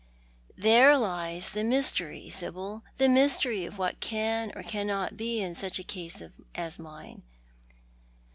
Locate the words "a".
5.77-5.83